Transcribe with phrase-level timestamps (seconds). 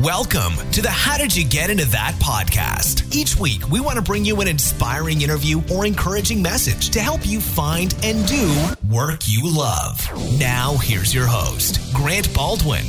[0.00, 3.14] Welcome to the How Did You Get Into That podcast.
[3.14, 7.24] Each week, we want to bring you an inspiring interview or encouraging message to help
[7.24, 8.52] you find and do
[8.90, 10.00] work you love.
[10.36, 12.84] Now, here's your host, Grant Baldwin.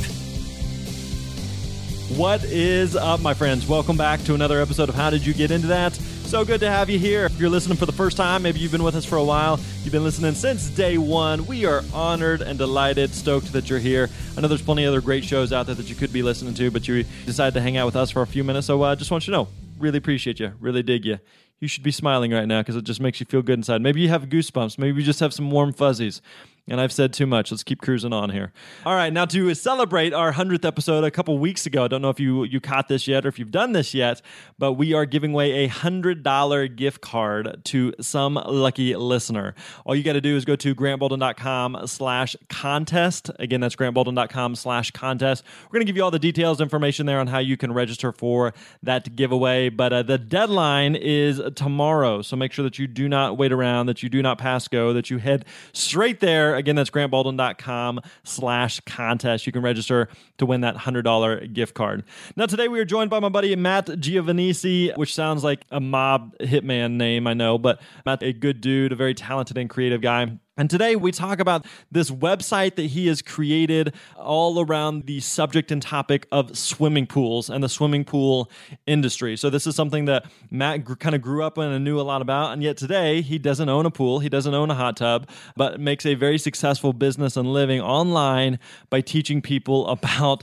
[2.18, 3.68] What is up, my friends?
[3.68, 5.96] Welcome back to another episode of How Did You Get Into That?
[6.26, 7.26] So good to have you here.
[7.26, 9.60] If you're listening for the first time, maybe you've been with us for a while,
[9.84, 11.46] you've been listening since day one.
[11.46, 14.10] We are honored and delighted, stoked that you're here.
[14.36, 16.54] I know there's plenty of other great shows out there that you could be listening
[16.54, 18.66] to, but you decided to hang out with us for a few minutes.
[18.66, 19.48] So I uh, just want you to know,
[19.78, 21.20] really appreciate you, really dig you.
[21.60, 23.80] You should be smiling right now because it just makes you feel good inside.
[23.80, 24.78] Maybe you have goosebumps.
[24.78, 26.20] Maybe you just have some warm fuzzies.
[26.68, 27.52] And I've said too much.
[27.52, 28.52] Let's keep cruising on here.
[28.84, 31.84] All right, now to celebrate our 100th episode a couple weeks ago.
[31.84, 34.20] I don't know if you you caught this yet or if you've done this yet,
[34.58, 39.54] but we are giving away a $100 gift card to some lucky listener.
[39.84, 43.30] All you got to do is go to grantbaldwin.com slash contest.
[43.38, 45.44] Again, that's grantbaldwin.com slash contest.
[45.66, 48.10] We're going to give you all the details, information there on how you can register
[48.10, 49.68] for that giveaway.
[49.68, 52.22] But uh, the deadline is tomorrow.
[52.22, 54.92] So make sure that you do not wait around, that you do not pass go,
[54.92, 59.46] that you head straight there Again, that's grantbaldwin.com slash contest.
[59.46, 62.04] You can register to win that $100 gift card.
[62.36, 66.36] Now, today we are joined by my buddy Matt Giovanisci, which sounds like a mob
[66.38, 70.38] hitman name, I know, but Matt, a good dude, a very talented and creative guy.
[70.58, 75.70] And today we talk about this website that he has created all around the subject
[75.70, 78.50] and topic of swimming pools and the swimming pool
[78.86, 79.36] industry.
[79.36, 82.22] So, this is something that Matt kind of grew up in and knew a lot
[82.22, 82.54] about.
[82.54, 85.78] And yet today he doesn't own a pool, he doesn't own a hot tub, but
[85.78, 90.42] makes a very successful business and living online by teaching people about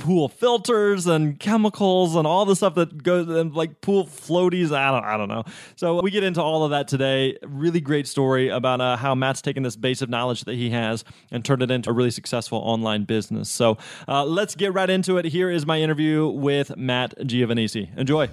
[0.00, 4.72] pool filters and chemicals and all the stuff that goes and like pool floaties.
[4.72, 5.44] I don't, I don't know.
[5.76, 7.36] So we get into all of that today.
[7.42, 11.04] Really great story about uh, how Matt's taken this base of knowledge that he has
[11.30, 13.50] and turned it into a really successful online business.
[13.50, 13.78] So
[14.08, 15.26] uh, let's get right into it.
[15.26, 17.96] Here is my interview with Matt Giovanisci.
[17.96, 18.28] Enjoy.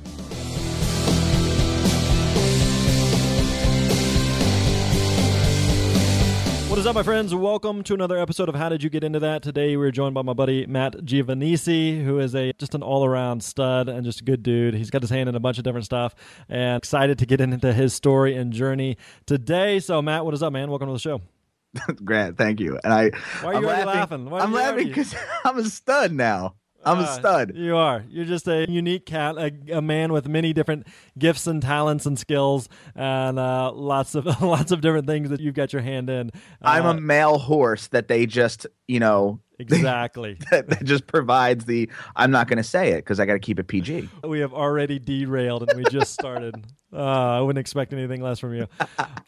[6.77, 7.33] What is up, my friends?
[7.33, 9.41] Welcome to another episode of How Did You Get Into That?
[9.41, 13.89] Today we're joined by my buddy Matt Giovanisci, who is a just an all-around stud
[13.89, 14.75] and just a good dude.
[14.75, 16.13] He's got his hand in a bunch of different stuff,
[16.47, 18.95] and excited to get into his story and journey
[19.25, 19.79] today.
[19.79, 20.69] So, Matt, what is up, man?
[20.69, 21.19] Welcome to the show.
[22.05, 22.79] Grant, thank you.
[22.83, 23.09] And I,
[23.41, 23.85] Why are you I'm laughing.
[23.87, 24.29] laughing?
[24.29, 25.15] Why I'm you laughing because
[25.45, 26.53] I'm a stud now.
[26.87, 27.51] I'm a Uh, stud.
[27.55, 28.03] You are.
[28.09, 30.87] You're just a unique cat, a, a man with many different
[31.17, 35.55] gifts and talents and skills, and uh, lots of lots of different things that you've
[35.55, 36.31] got your hand in.
[36.61, 40.37] I'm Uh, a male horse that they just, you know, exactly.
[40.51, 41.89] that, that just provides the.
[42.15, 44.07] I'm not going to say it because I got to keep it PG.
[44.23, 46.55] We have already derailed and we just started.
[46.93, 46.97] Uh,
[47.37, 48.67] I wouldn't expect anything less from you.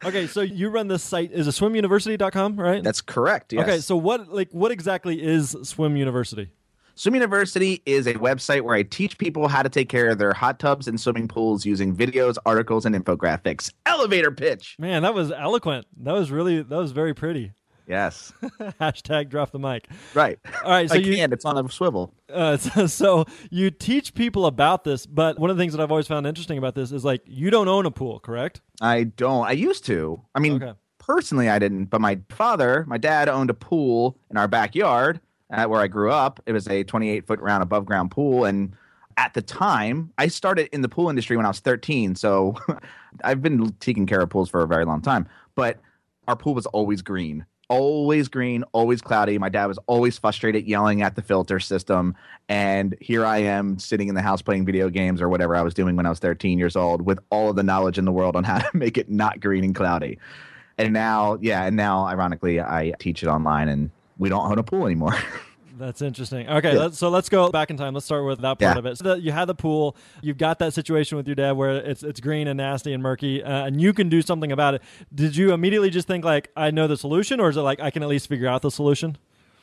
[0.05, 2.81] Okay, so you run this site is it swimuniversity.com, right?
[2.83, 3.51] That's correct.
[3.51, 3.63] Yes.
[3.67, 6.51] Okay, so what like what exactly is Swim University?
[6.99, 10.33] Swim University is a website where I teach people how to take care of their
[10.33, 13.71] hot tubs and swimming pools using videos, articles, and infographics.
[13.85, 14.75] Elevator pitch.
[14.77, 15.85] Man, that was eloquent.
[16.03, 17.53] That was really that was very pretty.
[17.87, 18.33] Yes.
[18.81, 19.87] Hashtag drop the mic.
[20.13, 20.39] Right.
[20.61, 21.31] All right, so I you can.
[21.31, 22.13] It's on a swivel.
[22.33, 25.91] uh, so, so you teach people about this, but one of the things that I've
[25.91, 28.59] always found interesting about this is like you don't own a pool, correct?
[28.81, 29.47] I don't.
[29.47, 30.21] I used to.
[30.35, 30.73] I mean, Okay.
[30.97, 31.85] personally, I didn't.
[31.85, 36.39] But my father, my dad, owned a pool in our backyard where I grew up.
[36.45, 38.73] It was a 28 foot round above ground pool, and
[39.19, 42.15] at the time, I started in the pool industry when I was 13.
[42.15, 42.55] So
[43.23, 45.27] I've been taking care of pools for a very long time.
[45.55, 45.79] But
[46.29, 47.45] our pool was always green.
[47.67, 49.37] Always green, always cloudy.
[49.37, 52.15] My dad was always frustrated yelling at the filter system.
[52.47, 55.73] And here I am sitting in the house playing video games or whatever I was
[55.73, 58.37] doing when I was 13 years old with all of the knowledge in the world
[58.37, 60.17] on how to make it not green and cloudy.
[60.77, 64.63] And now, yeah, and now, ironically, I teach it online and we don't own a
[64.63, 65.15] pool anymore.
[65.79, 66.47] That's interesting.
[66.49, 66.79] Okay, Yeah.
[66.81, 67.93] let's, so let's go back in time.
[67.93, 68.77] Let's start with that part Yeah.
[68.79, 68.97] of it.
[68.97, 72.19] So you had the pool, you've got that situation with your dad where it's it's
[72.19, 74.81] green and nasty and murky, uh, and you can do something about it.
[75.15, 77.91] Did you immediately just think like I know the solution, or is it like I
[77.91, 79.17] can at least figure out the solution?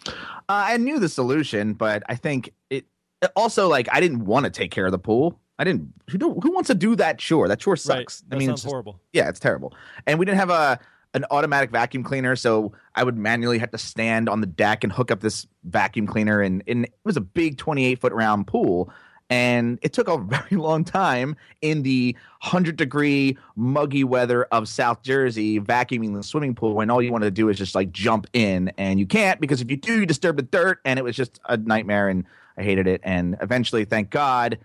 [0.06, 0.12] Uh,
[0.48, 2.86] I knew the solution, but I think it
[3.34, 5.38] also like I didn't want to take care of the pool.
[5.58, 5.92] I didn't.
[6.10, 7.46] Who who wants to do that chore?
[7.48, 8.22] That chore sucks.
[8.22, 8.30] Right.
[8.30, 9.00] That I mean, sounds it's just, horrible.
[9.12, 9.74] yeah, it's terrible.
[10.06, 10.78] And we didn't have a
[11.14, 14.92] an automatic vacuum cleaner, so I would manually have to stand on the deck and
[14.92, 16.40] hook up this vacuum cleaner.
[16.40, 18.90] And, and it was a big 28 foot round pool.
[19.28, 20.18] And it took a
[20.50, 26.54] very long time in the 100 degree muggy weather of South Jersey vacuuming the swimming
[26.54, 28.72] pool when all you wanted to do is just like jump in.
[28.78, 30.80] And you can't because if you do, you disturb the dirt.
[30.84, 32.08] And it was just a nightmare.
[32.08, 32.24] And
[32.58, 33.00] I hated it.
[33.04, 34.58] And eventually, thank God,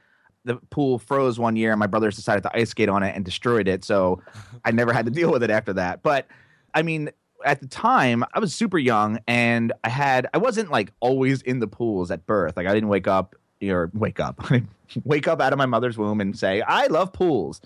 [0.46, 3.24] the pool froze one year and my brothers decided to ice skate on it and
[3.24, 3.84] destroyed it.
[3.84, 4.22] So
[4.66, 6.02] I never had to deal with it after that.
[6.04, 6.28] But
[6.74, 7.10] I mean,
[7.46, 11.60] at the time, I was super young and I had, I wasn't like always in
[11.60, 12.56] the pools at birth.
[12.58, 14.44] Like I didn't wake up or wake up,
[15.04, 17.62] wake up out of my mother's womb and say, I love pools.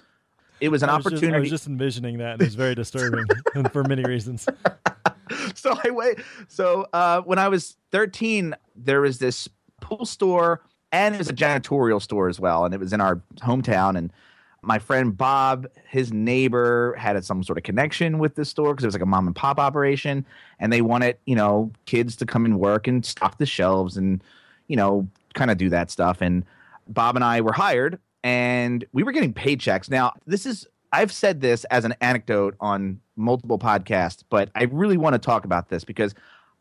[0.62, 1.36] It was an I was just- opportunity.
[1.38, 3.26] I was just envisioning that, and it's very disturbing
[3.74, 4.48] for many reasons.
[5.54, 6.20] so I wait.
[6.48, 9.50] So uh, when I was 13, there was this
[9.82, 10.62] pool store
[10.96, 13.98] and it was a janitorial store as well, and it was in our hometown.
[13.98, 14.14] And
[14.62, 18.88] my friend Bob, his neighbor, had some sort of connection with this store because it
[18.88, 20.26] was like a mom and pop operation,
[20.58, 24.24] and they wanted you know kids to come and work and stock the shelves and
[24.68, 26.22] you know kind of do that stuff.
[26.22, 26.46] And
[26.88, 29.90] Bob and I were hired, and we were getting paychecks.
[29.90, 34.96] Now this is I've said this as an anecdote on multiple podcasts, but I really
[34.96, 36.16] want to talk about this because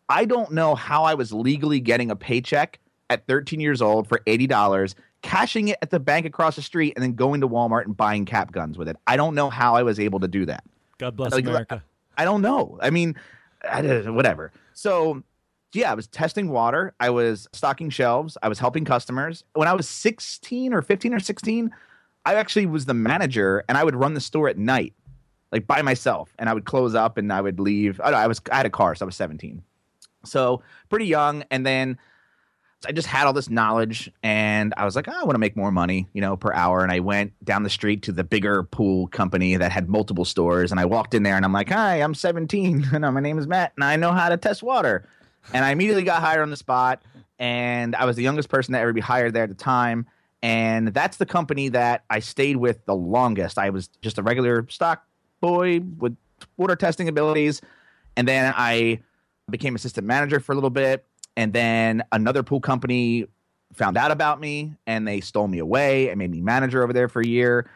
[0.08, 4.20] I don't know how I was legally getting a paycheck at 13 years old for
[4.26, 7.96] $80, cashing it at the bank across the street, and then going to Walmart and
[7.96, 8.96] buying cap guns with it.
[9.06, 10.64] I don't know how I was able to do that.
[10.98, 11.82] God bless Like, America.
[12.16, 12.78] I don't know.
[12.80, 13.16] I mean,
[13.68, 14.52] I, whatever.
[14.72, 15.22] So,
[15.72, 16.94] yeah, I was testing water.
[17.00, 18.38] I was stocking shelves.
[18.42, 19.44] I was helping customers.
[19.54, 21.70] When I was 16 or 15 or 16,
[22.24, 24.94] I actually was the manager and I would run the store at night,
[25.52, 26.34] like by myself.
[26.38, 28.00] And I would close up and I would leave.
[28.02, 29.62] I, I was I had a car, so I was 17.
[30.24, 31.44] So pretty young.
[31.50, 31.98] And then
[32.86, 35.56] I just had all this knowledge and I was like, oh, I want to make
[35.56, 36.82] more money, you know, per hour.
[36.82, 40.70] And I went down the street to the bigger pool company that had multiple stores.
[40.70, 42.88] And I walked in there and I'm like, hi, I'm 17.
[42.92, 45.08] and my name is Matt and I know how to test water.
[45.52, 47.02] And I immediately got hired on the spot.
[47.38, 50.06] And I was the youngest person to ever be hired there at the time.
[50.42, 53.58] And that's the company that I stayed with the longest.
[53.58, 55.04] I was just a regular stock
[55.40, 56.16] boy with
[56.56, 57.60] water testing abilities.
[58.16, 59.00] And then I
[59.50, 61.04] became assistant manager for a little bit
[61.36, 63.26] and then another pool company
[63.72, 67.08] found out about me and they stole me away and made me manager over there
[67.08, 67.68] for a year.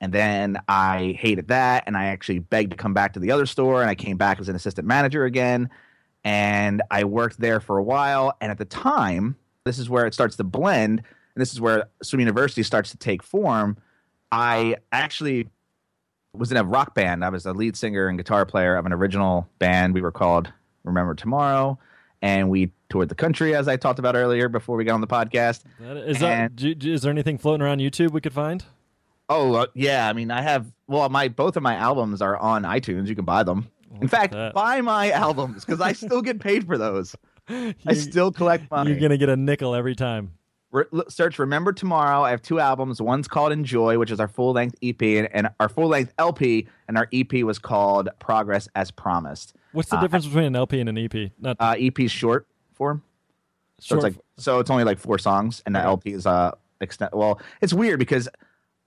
[0.00, 3.46] And then i hated that and i actually begged to come back to the other
[3.46, 5.68] store and i came back as an assistant manager again.
[6.24, 8.36] And i worked there for a while.
[8.40, 11.00] And at the time this is where it starts to blend
[11.34, 13.76] and this is where swim university starts to take form.
[14.30, 15.48] I actually
[16.34, 17.24] was in a rock band.
[17.24, 20.50] I was the lead singer and guitar player of an original band we were called
[20.84, 21.78] remember tomorrow
[22.22, 25.06] and we toured the country as I talked about earlier before we got on the
[25.06, 25.64] podcast.
[25.80, 28.64] Is that And- is there anything floating around YouTube we could find?
[29.28, 32.62] Oh uh, yeah, I mean I have well my both of my albums are on
[32.64, 33.08] iTunes.
[33.08, 33.68] You can buy them.
[34.00, 34.54] In fact, that.
[34.54, 37.14] buy my albums because I still get paid for those.
[37.48, 38.90] I still collect money.
[38.90, 40.32] You're gonna get a nickel every time.
[40.72, 42.22] Re- search Remember Tomorrow.
[42.22, 43.00] I have two albums.
[43.00, 46.66] One's called Enjoy, which is our full length EP, and, and our full length LP,
[46.88, 49.54] and our EP was called Progress as Promised.
[49.72, 51.30] What's the Uh, difference between an LP and an EP?
[51.38, 53.02] Not Uh, EP's short form.
[53.78, 53.98] So short.
[54.06, 55.86] it's like so it's only like four songs, and the Okay.
[55.88, 57.14] LP is uh extent.
[57.14, 58.28] Well, it's weird because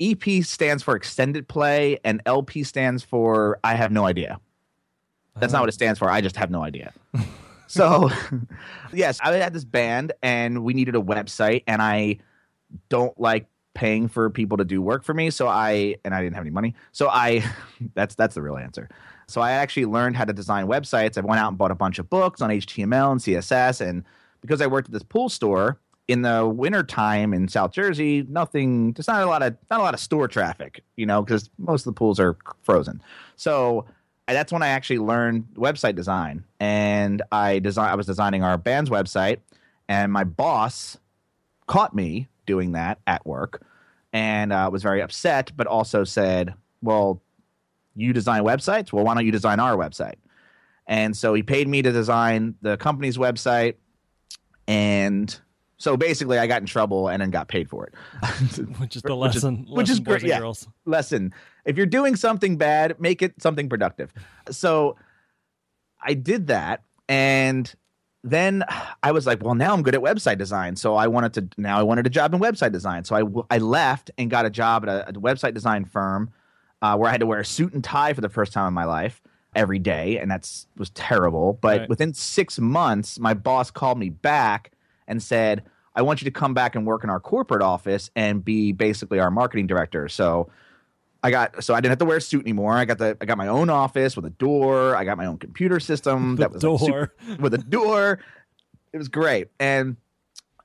[0.01, 4.39] EP stands for extended play, and LP stands for I have no idea.
[5.37, 6.09] That's not what it stands for.
[6.09, 6.93] I just have no idea.
[7.67, 8.09] so,
[8.93, 12.19] yes, I had this band, and we needed a website, and I
[12.89, 15.29] don't like paying for people to do work for me.
[15.29, 16.73] So I and I didn't have any money.
[16.91, 17.43] So I
[17.93, 18.89] that's that's the real answer.
[19.27, 21.17] So I actually learned how to design websites.
[21.17, 24.03] I went out and bought a bunch of books on HTML and CSS, and
[24.41, 28.93] because I worked at this pool store in the winter time in South Jersey, nothing.
[28.93, 31.85] There's not a lot of not a lot of store traffic, you know, because most
[31.85, 33.01] of the pools are frozen.
[33.35, 33.85] So
[34.33, 37.89] that's when I actually learned website design, and I design.
[37.89, 39.39] I was designing our band's website,
[39.87, 40.97] and my boss
[41.67, 43.63] caught me doing that at work,
[44.13, 47.21] and uh, was very upset, but also said, "Well,
[47.95, 48.91] you design websites.
[48.91, 50.15] Well, why don't you design our website?"
[50.87, 53.75] And so he paid me to design the company's website,
[54.67, 55.39] and
[55.77, 57.93] so basically, I got in trouble and then got paid for it.
[58.79, 59.65] which is the which is- lesson.
[59.69, 60.39] which is great, yeah.
[60.39, 60.67] girls.
[60.85, 61.33] lesson.
[61.65, 64.13] If you're doing something bad, make it something productive.
[64.51, 64.95] So
[66.01, 66.83] I did that.
[67.09, 67.73] And
[68.23, 68.63] then
[69.03, 70.75] I was like, well, now I'm good at website design.
[70.75, 73.03] So I wanted to, now I wanted a job in website design.
[73.03, 76.31] So I I left and got a job at a, a website design firm
[76.81, 78.73] uh, where I had to wear a suit and tie for the first time in
[78.73, 79.21] my life
[79.55, 80.17] every day.
[80.19, 81.53] And that's was terrible.
[81.61, 81.89] But Right.
[81.89, 84.71] within six months, my boss called me back
[85.07, 85.63] and said,
[85.95, 89.19] I want you to come back and work in our corporate office and be basically
[89.19, 90.09] our marketing director.
[90.09, 90.49] So
[91.23, 92.73] I got so I didn't have to wear a suit anymore.
[92.73, 94.95] I got the I got my own office with a door.
[94.95, 98.19] I got my own computer system The that was like, super- with a door.
[98.93, 99.47] It was great.
[99.59, 99.97] And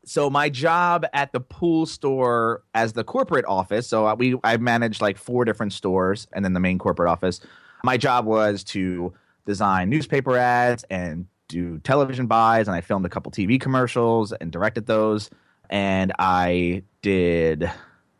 [0.05, 4.57] so my job at the pool store as the corporate office, so uh, we I
[4.57, 7.41] managed like four different stores and then the main corporate office.
[7.85, 9.15] My job was to
[9.47, 14.51] design newspaper ads and do television buys and I filmed a couple TV commercials and
[14.51, 15.31] directed those
[15.69, 17.71] and I did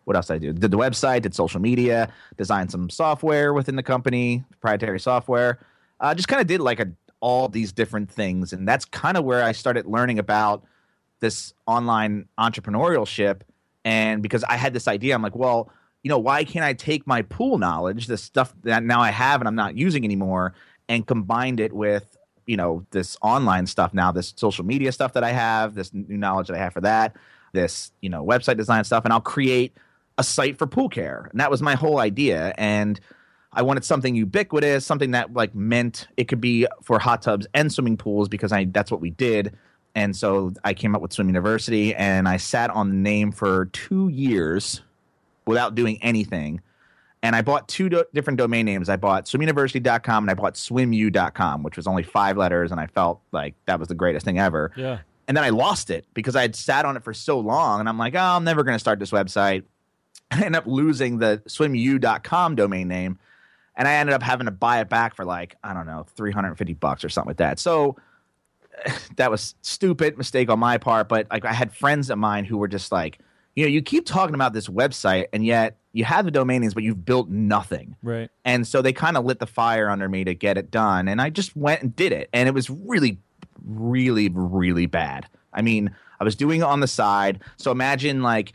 [0.05, 0.53] what else did I do?
[0.53, 5.61] Did the website, did social media, designed some software within the company, proprietary software.
[6.01, 6.89] Uh, just kind of did like a
[7.21, 10.65] all these different things, and that's kind of where I started learning about
[11.21, 13.43] this online entrepreneurship.
[13.85, 15.71] And because I had this idea, I'm like, well,
[16.03, 19.41] you know, why can't I take my pool knowledge, the stuff that now I have
[19.41, 20.55] and I'm not using anymore,
[20.89, 22.17] and combined it with,
[22.51, 26.19] you know, this online stuff now, this social media stuff that I have, this new
[26.19, 27.15] knowledge that I have for that,
[27.53, 29.73] this, you know, website design stuff, and I'll create
[30.19, 31.29] a site for pool care.
[31.31, 32.53] And that was my whole idea.
[32.59, 32.99] And
[33.53, 37.73] I wanted something ubiquitous, something that like meant it could be for hot tubs and
[37.73, 39.57] swimming pools because I that's what we did.
[39.95, 43.67] And so I came up with Swim University and I sat on the name for
[43.67, 44.81] two years
[45.47, 46.63] without doing anything.
[47.23, 48.89] And I bought two do- different domain names.
[48.89, 52.71] I bought swimuniversity.com and I bought swimu.com, which was only five letters.
[52.71, 54.73] And I felt like that was the greatest thing ever.
[54.77, 55.01] Yeah.
[55.29, 57.81] And then I lost it because I had sat on it for so long.
[57.81, 59.65] And I'm like, oh, I'm never going to start this website.
[60.31, 63.19] I ended up losing the swimu.com domain name.
[63.77, 66.75] And I ended up having to buy it back for like, I don't know, 350
[66.75, 67.59] bucks or something like that.
[67.59, 67.97] So
[69.17, 71.09] that was stupid mistake on my part.
[71.09, 73.19] But like I had friends of mine who were just like,
[73.61, 76.73] you know, you keep talking about this website and yet you have the domain names,
[76.73, 77.95] but you've built nothing.
[78.03, 78.31] Right.
[78.43, 81.09] And so they kind of lit the fire under me to get it done.
[81.09, 82.31] And I just went and did it.
[82.33, 83.19] And it was really,
[83.63, 85.27] really, really bad.
[85.53, 87.43] I mean, I was doing it on the side.
[87.59, 88.55] So imagine like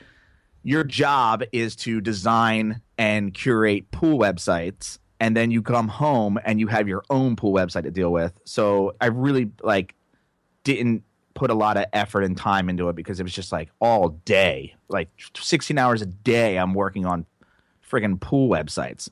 [0.63, 4.97] your job is to design and curate pool websites.
[5.19, 8.33] And then you come home and you have your own pool website to deal with.
[8.45, 9.93] So I really like
[10.63, 11.03] didn't
[11.36, 14.10] put a lot of effort and time into it because it was just like all
[14.25, 17.25] day, like 16 hours a day, I'm working on
[17.88, 19.10] friggin' pool websites.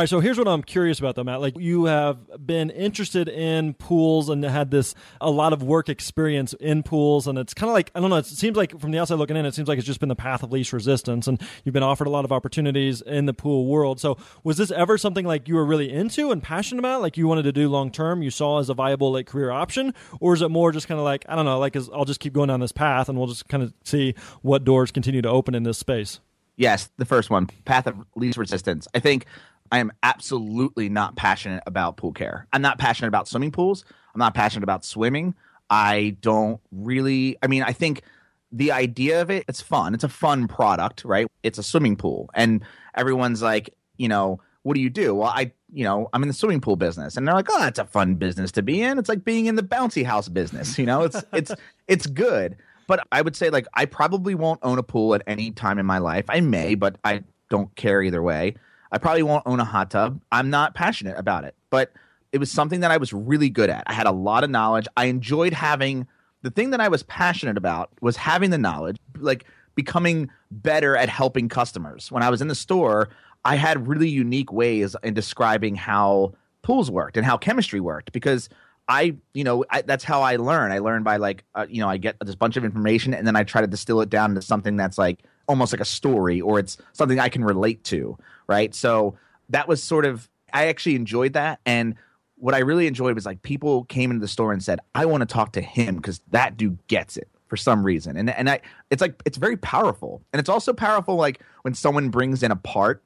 [0.00, 1.42] All right, so here's what I'm curious about though, Matt.
[1.42, 2.16] Like you have
[2.46, 7.38] been interested in pools and had this a lot of work experience in pools, and
[7.38, 8.16] it's kind of like I don't know.
[8.16, 10.16] It seems like from the outside looking in, it seems like it's just been the
[10.16, 13.66] path of least resistance, and you've been offered a lot of opportunities in the pool
[13.66, 14.00] world.
[14.00, 17.28] So was this ever something like you were really into and passionate about, like you
[17.28, 20.40] wanted to do long term, you saw as a viable like career option, or is
[20.40, 22.60] it more just kind of like I don't know, like I'll just keep going down
[22.60, 25.76] this path and we'll just kind of see what doors continue to open in this
[25.76, 26.20] space?
[26.56, 28.86] Yes, the first one, path of least resistance.
[28.94, 29.24] I think
[29.70, 32.46] I am absolutely not passionate about pool care.
[32.52, 33.84] I'm not passionate about swimming pools.
[34.14, 35.34] I'm not passionate about swimming.
[35.68, 38.02] I don't really, I mean, I think
[38.50, 39.94] the idea of it, it's fun.
[39.94, 41.28] It's a fun product, right?
[41.42, 42.28] It's a swimming pool.
[42.34, 42.64] And
[42.96, 45.14] everyone's like, you know, what do you do?
[45.14, 47.16] Well, I, you know, I'm in the swimming pool business.
[47.16, 48.98] And they're like, oh, that's a fun business to be in.
[48.98, 50.78] It's like being in the bouncy house business.
[50.78, 51.52] You know, it's, it's,
[51.88, 52.56] it's good.
[52.88, 55.86] But I would say, like, I probably won't own a pool at any time in
[55.86, 56.24] my life.
[56.28, 58.56] I may, but I don't care either way.
[58.92, 60.20] I probably won't own a hot tub.
[60.32, 61.92] I'm not passionate about it, but
[62.32, 63.84] it was something that I was really good at.
[63.86, 64.86] I had a lot of knowledge.
[64.96, 66.06] I enjoyed having
[66.42, 69.44] the thing that I was passionate about was having the knowledge, like
[69.74, 72.10] becoming better at helping customers.
[72.10, 73.08] When I was in the store,
[73.44, 78.48] I had really unique ways in describing how pools worked and how chemistry worked because
[78.88, 80.72] I, you know, I, that's how I learn.
[80.72, 83.36] I learn by like, uh, you know, I get this bunch of information and then
[83.36, 85.20] I try to distill it down into something that's like
[85.50, 88.16] almost like a story or it's something I can relate to,
[88.46, 88.74] right?
[88.74, 89.16] So
[89.50, 91.94] that was sort of I actually enjoyed that and
[92.36, 95.20] what I really enjoyed was like people came into the store and said, "I want
[95.20, 98.16] to talk to him because that dude gets it." for some reason.
[98.16, 100.22] And and I it's like it's very powerful.
[100.32, 103.02] And it's also powerful like when someone brings in a part,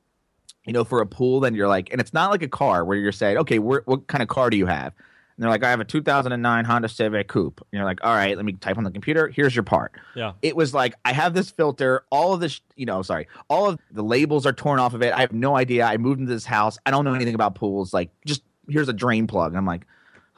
[0.66, 2.96] you know, for a pool, then you're like, and it's not like a car where
[2.96, 4.92] you're saying, okay, what kind of car do you have?
[5.36, 7.60] And they're like, I have a 2009 Honda Civic Coupe.
[7.60, 9.28] And you're like, all right, let me type on the computer.
[9.28, 9.92] Here's your part.
[10.14, 10.32] Yeah.
[10.42, 12.04] It was like, I have this filter.
[12.10, 15.12] All of this, you know, sorry, all of the labels are torn off of it.
[15.12, 15.84] I have no idea.
[15.84, 16.78] I moved into this house.
[16.86, 17.92] I don't know anything about pools.
[17.92, 19.50] Like, just here's a drain plug.
[19.50, 19.86] And I'm like,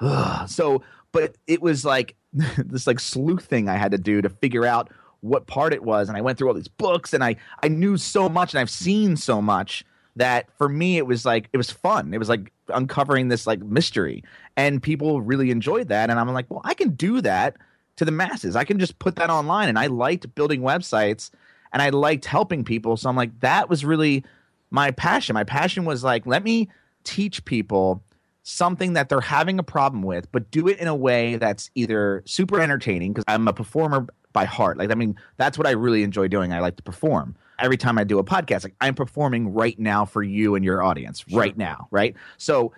[0.01, 0.49] Ugh.
[0.49, 2.17] so, but it was like
[2.57, 6.09] this like sleuth thing I had to do to figure out what part it was.
[6.09, 8.71] And I went through all these books and I, I knew so much and I've
[8.71, 9.85] seen so much
[10.17, 12.13] that for me it was like it was fun.
[12.13, 14.25] It was like uncovering this like mystery.
[14.57, 16.11] And people really enjoyed that.
[16.11, 17.57] And i'm like well i can do that
[17.97, 18.57] to the masses.
[18.57, 19.69] I can just put that online.
[19.69, 21.31] And i liked building websites
[21.73, 22.97] and i liked helping people.
[22.97, 24.25] So i'm like that was really
[24.71, 25.35] my passion.
[25.35, 26.69] My passion was like let me
[27.05, 28.03] teach people
[28.43, 32.23] something that they're having a problem with but do it in a way that's either
[32.27, 34.07] super entertaining because i'm a performer
[34.37, 37.35] by heart like i mean that's what i really enjoy doing i like to perform
[37.59, 40.83] every time I do a podcast, like I'm performing right now for you and your
[40.83, 41.41] audience sure.
[41.41, 42.15] right now, right?
[42.39, 42.73] So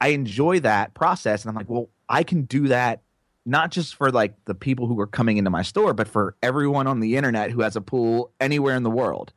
[0.00, 3.00] I enjoy that process, and I'm like, well, I can do that
[3.46, 6.86] not just for like the people who are coming into my store, but for everyone
[6.86, 9.32] on the internet who has a pool anywhere in the world,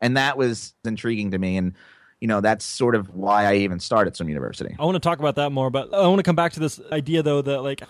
[0.00, 1.74] and that was intriguing to me, and
[2.20, 4.76] you know that's sort of why I even started Swim University.
[4.78, 6.80] I want to talk about that more, but I want to come back to this
[6.90, 7.82] idea though that like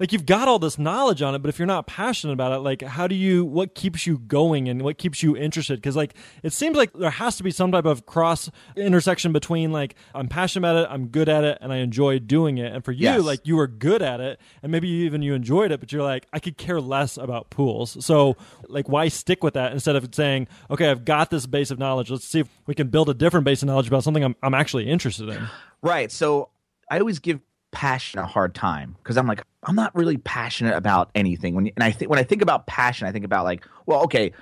[0.00, 2.58] like you've got all this knowledge on it but if you're not passionate about it
[2.58, 6.14] like how do you what keeps you going and what keeps you interested because like
[6.42, 10.26] it seems like there has to be some type of cross intersection between like i'm
[10.28, 13.02] passionate about it i'm good at it and i enjoy doing it and for you
[13.04, 13.22] Yes.
[13.22, 16.02] like you were good at it and maybe you even you enjoyed it but you're
[16.02, 18.36] like i could care less about pools so
[18.68, 22.10] like why stick with that instead of saying okay i've got this base of knowledge
[22.10, 24.54] let's see if we can build a different base of knowledge about something i'm, I'm
[24.54, 25.46] actually interested in
[25.82, 26.10] Right.
[26.10, 26.48] So
[26.90, 27.40] I always give
[27.74, 31.54] passion a hard time because I'm like, I'm not really passionate about anything.
[31.54, 34.32] When and I think when I think about passion, I think about like, well, okay,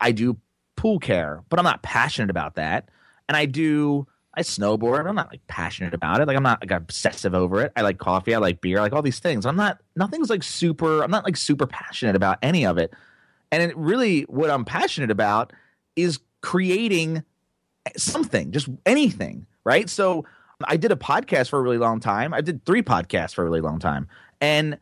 [0.00, 0.36] I do
[0.76, 2.88] pool care, but I'm not passionate about that.
[3.28, 6.26] And I do I snowboard, I'm not like passionate about it.
[6.26, 7.72] Like I'm not like obsessive over it.
[7.76, 9.44] I like coffee, I like beer, I like all these things.
[9.44, 12.92] I'm not nothing's like super I'm not like super passionate about any of it.
[13.52, 15.52] And it really what I'm passionate about
[15.94, 17.22] is creating
[17.96, 19.90] something, just anything, right?
[19.90, 20.24] So
[20.66, 22.34] I did a podcast for a really long time.
[22.34, 24.08] I did three podcasts for a really long time.
[24.40, 24.78] And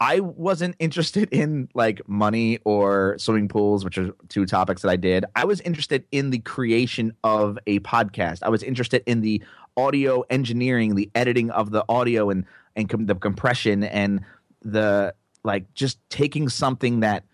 [0.00, 4.96] I wasn't interested in like money or swimming pools, which are two topics that I
[4.96, 5.24] did.
[5.36, 8.40] I was interested in the creation of a podcast.
[8.42, 9.42] I was interested in the
[9.76, 12.44] audio engineering, the editing of the audio and
[12.76, 14.20] and com- the compression and
[14.62, 17.24] the like just taking something that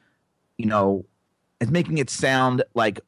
[0.58, 1.04] you know
[1.60, 3.00] and making it sound like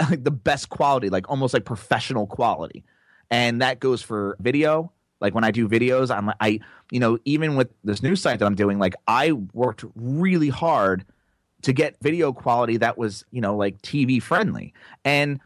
[0.10, 2.84] like the best quality, like almost like professional quality.
[3.30, 4.92] And that goes for video.
[5.20, 8.46] Like when I do videos, I'm I you know even with this new site that
[8.46, 11.04] I'm doing, like I worked really hard
[11.62, 14.74] to get video quality that was you know like TV friendly.
[15.04, 15.40] And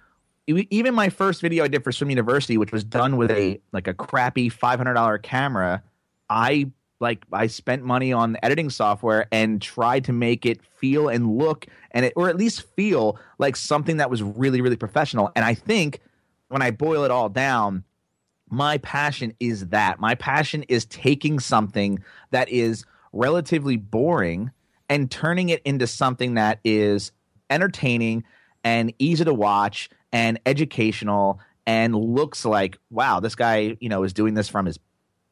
[0.47, 3.87] even my first video I did for Swim University, which was done with a like
[3.87, 5.83] a crappy five hundred dollar camera,
[6.29, 6.71] I
[7.01, 11.67] like I spent money on editing software and tried to make it feel and look
[11.93, 15.31] and it or at least feel like something that was really really professional.
[15.37, 16.01] And I think
[16.53, 17.83] when I boil it all down,
[18.51, 19.99] my passion is that.
[19.99, 21.99] My passion is taking something
[22.31, 24.51] that is relatively boring
[24.91, 27.13] and turning it into something that is
[27.49, 28.25] entertaining
[28.65, 34.13] and easy to watch and educational and looks like wow this guy you know is
[34.13, 34.79] doing this from his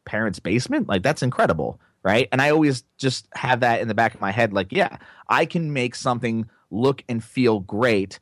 [0.04, 4.14] parents basement like that's incredible right and i always just have that in the back
[4.14, 4.96] of my head like yeah
[5.28, 8.20] i can make something look and feel great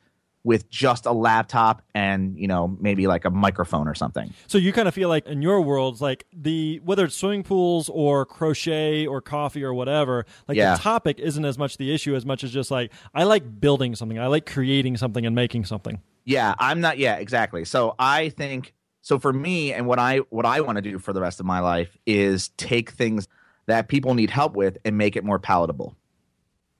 [0.49, 4.73] with just a laptop and you know maybe like a microphone or something So you
[4.73, 9.05] kind of feel like in your worlds, like the whether it's swimming pools or crochet
[9.05, 10.75] or coffee or whatever, like Yeah.
[10.75, 13.93] the topic isn't as much the issue as much as just like I like building
[13.95, 16.01] something, I like creating something and making something.
[16.25, 16.97] Yeah, I'm not.
[16.97, 17.63] Yeah, exactly.
[17.63, 21.13] So I think so for me, and what I what I want to do for
[21.13, 23.27] the rest of my life is take things
[23.67, 25.95] that people need help with and make it more palatable.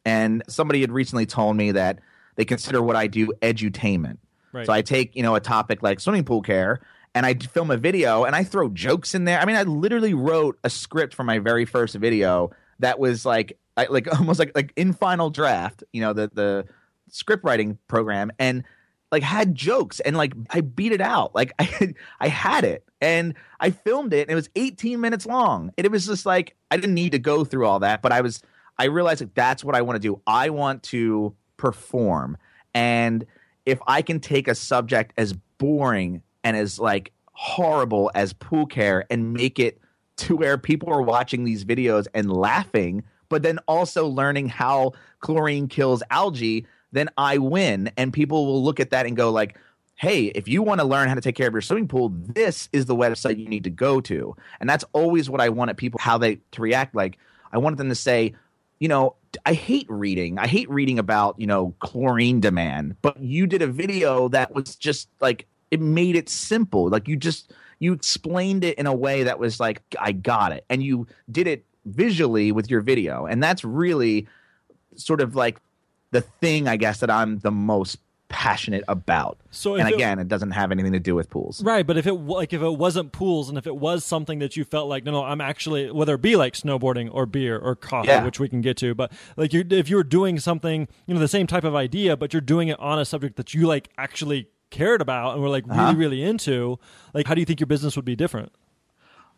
[0.05, 1.99] And somebody had recently told me that
[2.39, 4.17] they consider what I do edutainment.
[4.53, 4.65] Right.
[4.65, 6.79] So I take you know a topic like swimming pool care,
[7.13, 9.41] and I film a video, and I throw jokes in there.
[9.41, 13.59] I mean, I literally wrote a script for my very first video that was like
[13.75, 16.65] I, like almost like like in Final Draft, you know, the the
[17.09, 18.63] script writing program, and
[19.11, 21.35] like had jokes and like I beat it out.
[21.35, 25.73] Like I I had it and I filmed it and it was 18 minutes long.
[25.77, 28.21] And it was just like I didn't need to go through all that, but I
[28.21, 28.41] was
[28.77, 30.21] I realized like that's what I want to do.
[30.25, 32.37] I want to perform.
[32.73, 33.25] And
[33.65, 39.05] if I can take a subject as boring and as like horrible as pool care
[39.11, 39.79] and make it
[40.17, 45.67] to where people are watching these videos and laughing, but then also learning how chlorine
[45.67, 47.91] kills algae, then I win.
[47.95, 49.57] And people will look at that and go like,
[49.95, 52.69] hey, if you want to learn how to take care of your swimming pool, this
[52.71, 54.35] is the website you need to go to.
[54.59, 56.95] And that's always what I wanted people how they to react.
[56.95, 57.17] Like
[57.51, 58.33] I wanted them to say,
[58.79, 59.15] you know,
[59.45, 60.39] I hate reading.
[60.39, 64.75] I hate reading about, you know, chlorine demand, but you did a video that was
[64.75, 66.89] just like it made it simple.
[66.89, 70.65] Like you just you explained it in a way that was like I got it.
[70.69, 73.25] And you did it visually with your video.
[73.25, 74.27] And that's really
[74.95, 75.59] sort of like
[76.11, 79.39] the thing I guess that I'm the most passionate about.
[79.51, 81.63] So and again, it doesn't have anything to do with pools.
[81.63, 84.55] Right, but if it like if it wasn't pools and if it was something that
[84.55, 87.75] you felt like no no I'm actually whether it be like snowboarding or beer or
[87.75, 88.23] coffee Yeah.
[88.23, 91.27] which we can get to but like you if you're doing something you know the
[91.27, 94.47] same type of idea but you're doing it on a subject that you like actually
[94.69, 95.81] cared about and were like Uh-huh.
[95.95, 96.77] really really into
[97.15, 98.51] like how do you think your business would be different?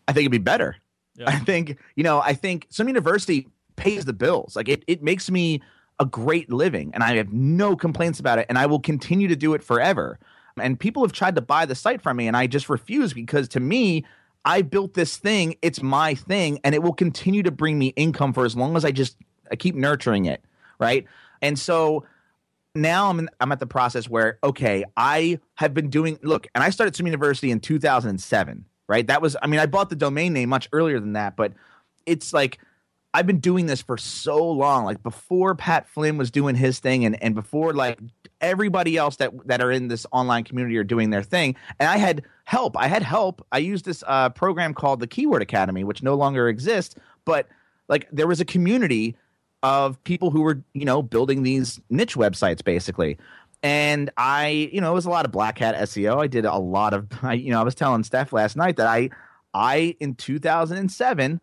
[0.08, 0.76] I think it'd be better.
[1.16, 1.30] Yeah.
[1.30, 4.56] I think, you know, I think Swim University pays the bills.
[4.56, 5.62] Like it, it makes me
[6.02, 9.36] a great living and I have no complaints about it and I will continue to
[9.36, 10.18] do it forever.
[10.60, 13.48] And people have tried to buy the site from me and I just refuse because
[13.50, 14.04] to me,
[14.44, 18.34] I built this thing, it's my thing and it will continue to bring me income
[18.34, 19.16] for as long as I just
[19.52, 20.44] I keep nurturing it,
[20.80, 21.06] right?
[21.40, 22.04] And so
[22.74, 26.64] now I'm in, I'm at the process where okay, I have been doing look, and
[26.64, 29.06] I started Swim University in 2007, right?
[29.06, 31.54] That was I mean, I bought the domain name much earlier than that, but
[32.08, 32.58] it's like
[33.14, 37.06] I've been doing this for so long, like before Pat Flynn was doing his thing,
[37.06, 38.00] and and before like
[38.40, 41.56] everybody else that that are in this online community are doing their thing.
[41.80, 42.78] And I had help.
[42.78, 43.46] I had help.
[43.52, 46.96] I used this uh, program called the Keyword Academy, which no longer exists,
[47.26, 47.48] but
[47.88, 49.16] like there was a community
[49.64, 53.18] of people who were you know building these niche websites basically
[53.64, 56.22] and I, you know, it was a lot of black hat SEO.
[56.22, 58.88] I did a lot of, I, you know, I was telling Steph last night that
[58.88, 59.10] I,
[59.54, 61.42] I in 2007,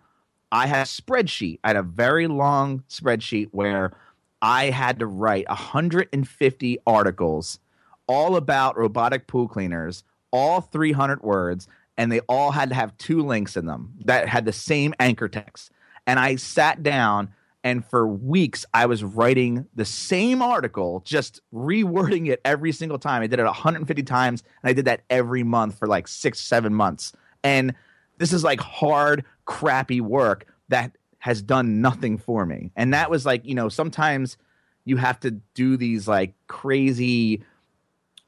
[0.50, 1.60] I had a spreadsheet.
[1.64, 3.96] I had a very long spreadsheet where
[4.40, 7.58] I had to write 150 articles
[8.06, 13.22] all about robotic pool cleaners, all 300 words, and they all had to have two
[13.22, 15.70] links in them that had the same anchor text.
[16.06, 17.30] And I sat down
[17.64, 23.22] and for weeks, I was writing the same article, just rewording it every single time.
[23.22, 26.72] I did it 150 times, and I did that every month for like six, seven
[26.72, 27.12] months.
[27.42, 27.74] And
[28.18, 32.70] this is like hard, crappy work that has done nothing for me.
[32.76, 34.36] And that was like, you know, sometimes
[34.84, 37.42] you have to do these like crazy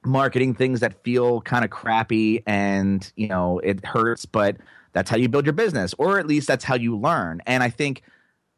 [0.03, 4.57] marketing things that feel kind of crappy and, you know, it hurts, but
[4.95, 7.43] that's how you build your business, or at least that's how you learn.
[7.47, 8.03] And I think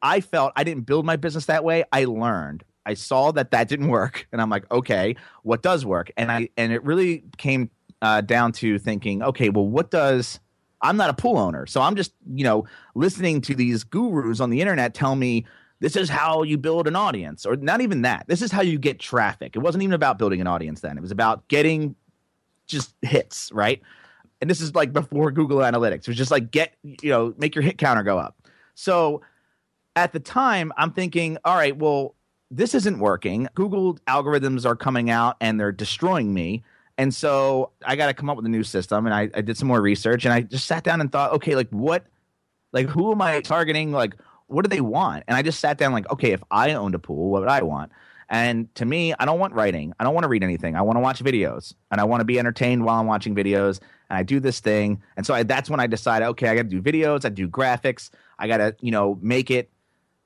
[0.01, 1.83] I felt I didn't build my business that way.
[1.93, 2.63] I learned.
[2.87, 6.13] I saw that that didn't work, and I'm like, okay, what does work?
[6.17, 7.71] And I and it really came
[8.01, 10.41] uh, down to thinking, okay, well, what does
[10.83, 14.51] I'm not a pool owner, so I'm just you know listening to these gurus on
[14.51, 15.47] the internet tell me
[15.81, 18.27] this is how you build an audience, or not even that.
[18.29, 19.57] This is how you get traffic.
[19.57, 20.97] It wasn't even about building an audience then.
[20.97, 21.97] It was about getting
[22.69, 23.83] just hits, right?
[24.41, 26.01] And this is like before Google Analytics.
[26.01, 28.37] It was just like get you know make your hit counter go up.
[28.75, 29.23] So
[29.97, 32.15] at the time, I'm thinking, all right, well,
[32.51, 33.49] this isn't working.
[33.55, 36.63] Google algorithms are coming out and they're destroying me.
[37.03, 39.07] And so I got to come up with a new system.
[39.07, 41.57] And I, I did some more research and I just sat down and thought, okay,
[41.57, 42.07] like what,
[42.73, 43.91] like who am I targeting?
[43.91, 44.15] Like,
[44.47, 45.25] what do they want?
[45.27, 47.63] And I just sat down, like, okay, if I owned a pool, what would I
[47.63, 47.91] want?
[48.29, 49.93] And to me, I don't want writing.
[49.99, 50.77] I don't want to read anything.
[50.77, 53.81] I want to watch videos and I want to be entertained while I'm watching videos.
[54.09, 55.03] And I do this thing.
[55.17, 57.25] And so I, that's when I decided, okay, I got to do videos.
[57.25, 58.11] I do graphics.
[58.39, 59.73] I got to, you know, make it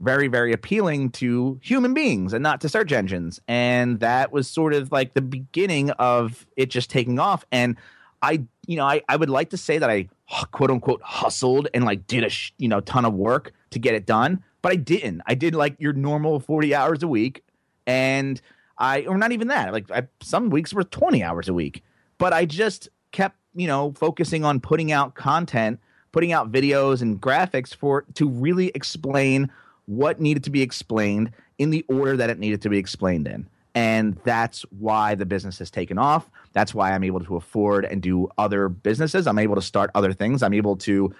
[0.01, 3.41] very, very appealing to human beings and not to search engines.
[3.49, 7.45] And that was sort of like the beginning of it just taking off.
[7.51, 7.77] And
[8.23, 10.09] I, you know, I, I would like to say that I
[10.51, 13.95] quote unquote hustled and like did a, sh- you know, ton of work to get
[13.95, 15.23] it done, but I didn't.
[15.27, 17.43] I did like your normal 40 hours a week.
[17.87, 18.41] And
[18.79, 21.83] I, or not even that, like I, some weeks were 20 hours a week,
[22.19, 25.81] but I just kept, you know, focusing on putting out content,
[26.13, 29.51] putting out videos and graphics for to really explain
[29.87, 33.49] what needed to be explained in the order that it needed to be explained in.
[33.75, 36.31] And that's why the business has taken off.
[36.53, 39.27] That's why I'm able to afford and do other businesses.
[39.27, 40.43] I'm able to start other things.
[40.43, 41.15] I'm able to,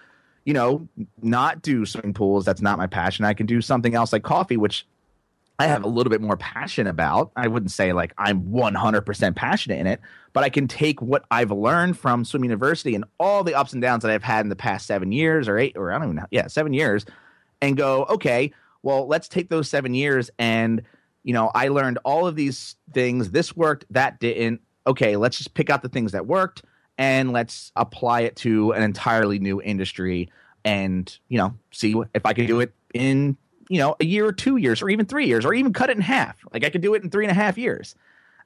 [0.45, 0.89] you know,
[1.21, 2.47] not do swimming pools.
[2.47, 3.25] That's not my passion.
[3.25, 4.87] I can do something else like coffee, which
[5.59, 7.31] I have a little bit more passion about.
[7.37, 10.01] I wouldn't say like I'm 100% passionate in it,
[10.33, 13.83] but I can take what I've learned from Swim University and all the ups and
[13.83, 16.17] downs that I've had in the past seven years or eight, or I don't even
[16.17, 17.05] know, yeah, seven years
[17.61, 20.83] and go, okay, well, let's take those seven years and,
[21.25, 23.31] you know, I learned all of these things.
[23.31, 24.61] This worked, that didn't.
[24.87, 26.63] Okay, let's just pick out the things that worked
[26.99, 30.31] and let's apply it to an entirely new industry
[30.65, 33.37] and, you know, see if I can do it in,
[33.69, 35.97] you know, a year or two years or even three years or even cut it
[35.97, 36.37] in half.
[36.53, 37.97] Like I could do it in three and a half years,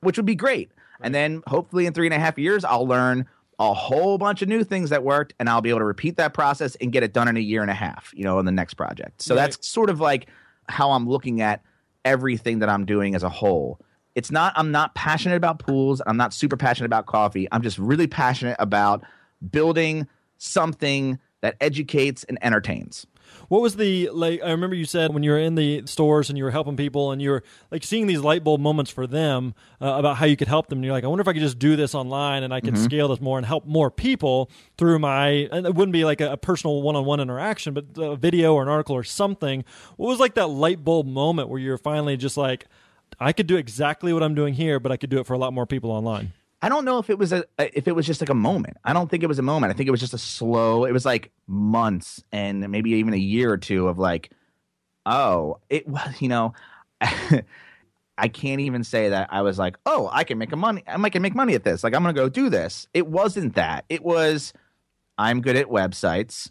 [0.01, 0.71] which would be great.
[1.03, 3.27] And then hopefully in three and a half years, I'll learn
[3.61, 6.33] a whole bunch of new things that worked and I'll be able to repeat that
[6.33, 8.53] process and get it done in a year and a half, you know, in the
[8.53, 9.21] next project.
[9.21, 9.43] So right.
[9.43, 10.29] that's sort of like
[10.69, 11.63] how I'm looking at
[12.07, 13.79] everything that I'm doing as a whole.
[14.15, 17.47] It's not I'm not passionate about pools, I'm not super passionate about coffee.
[17.53, 19.05] I'm just really passionate about
[19.51, 23.07] building something that educates and entertains.
[23.49, 24.43] What was the like?
[24.43, 27.13] I remember you said when you were in the stores and you were helping people
[27.13, 30.37] and you were like seeing these light bulb moments for them uh, about how you
[30.37, 30.79] could help them.
[30.79, 32.75] And you're like, I wonder if I could just do this online and I could
[32.75, 32.85] mm-hmm.
[32.85, 35.49] scale this more and help more people through my.
[35.51, 38.55] And it wouldn't be like a, a personal one on one interaction, but a video
[38.55, 39.65] or an article or something.
[39.97, 42.67] What was like that light bulb moment where you're finally just like,
[43.19, 45.39] I could do exactly what I'm doing here, but I could do it for a
[45.39, 46.33] lot more people online?
[46.63, 48.77] I don't know if it was a if it was just like a moment.
[48.85, 49.73] I don't think it was a moment.
[49.73, 50.85] I think it was just a slow.
[50.85, 54.31] It was like months and maybe even a year or two of like,
[55.07, 56.53] oh, it was you know,
[57.01, 60.83] I can't even say that I was like, oh, I can make a money.
[60.87, 61.83] I can make money at this.
[61.83, 62.87] Like I'm gonna go do this.
[62.93, 63.87] It wasn't that.
[63.89, 64.53] It was
[65.17, 66.51] I'm good at websites.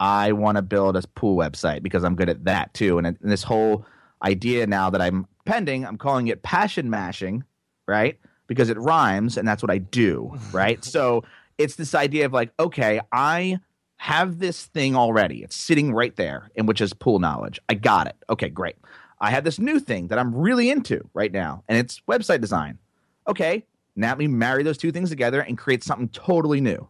[0.00, 2.98] I want to build a pool website because I'm good at that too.
[2.98, 3.86] And, and this whole
[4.24, 7.44] idea now that I'm pending, I'm calling it passion mashing,
[7.86, 8.18] right?
[8.46, 10.84] Because it rhymes and that's what I do, right?
[10.84, 11.24] so
[11.58, 13.58] it's this idea of like, okay, I
[13.96, 15.42] have this thing already.
[15.42, 17.60] It's sitting right there, and which is pool knowledge.
[17.68, 18.16] I got it.
[18.28, 18.76] Okay, great.
[19.20, 22.78] I have this new thing that I'm really into right now, and it's website design.
[23.26, 23.64] Okay,
[23.96, 26.88] now let me marry those two things together and create something totally new.